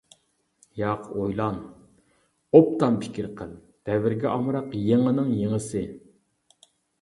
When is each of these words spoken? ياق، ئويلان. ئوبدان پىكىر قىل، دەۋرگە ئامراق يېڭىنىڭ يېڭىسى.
ياق، 0.83 1.03
ئويلان. 1.17 1.59
ئوبدان 2.59 2.97
پىكىر 3.03 3.27
قىل، 3.43 3.51
دەۋرگە 3.91 4.29
ئامراق 4.31 4.75
يېڭىنىڭ 4.87 5.31
يېڭىسى. 5.43 5.85